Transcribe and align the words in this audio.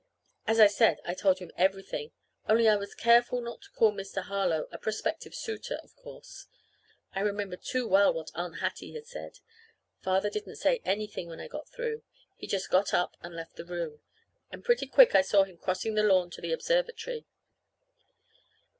As 0.47 0.59
I 0.59 0.65
said, 0.65 0.99
I 1.05 1.13
told 1.13 1.37
him 1.37 1.51
everything, 1.55 2.09
only 2.49 2.67
I 2.67 2.75
was 2.75 2.95
careful 2.95 3.39
not 3.39 3.61
to 3.61 3.69
call 3.69 3.91
Mr. 3.91 4.23
Harlow 4.23 4.67
a 4.71 4.79
prospective 4.79 5.35
suitor, 5.35 5.79
of 5.83 5.95
course. 5.95 6.47
I 7.13 7.19
remembered 7.19 7.61
too 7.61 7.87
well 7.87 8.11
what 8.11 8.31
Aunt 8.33 8.61
Hattie 8.61 8.93
had 8.93 9.05
said. 9.05 9.37
Father 10.01 10.31
didn't 10.31 10.55
say 10.55 10.81
anything 10.85 11.27
when 11.27 11.39
I 11.39 11.47
got 11.47 11.69
through. 11.69 12.01
He 12.35 12.47
just 12.47 12.71
got 12.71 12.95
up 12.95 13.15
and 13.21 13.35
left 13.35 13.57
the 13.57 13.63
room, 13.63 14.01
and 14.51 14.65
pretty 14.65 14.87
quick 14.87 15.13
I 15.13 15.21
saw 15.21 15.43
him 15.43 15.57
crossing 15.59 15.93
the 15.93 16.01
lawn 16.01 16.31
to 16.31 16.41
the 16.41 16.51
observatory. 16.51 17.27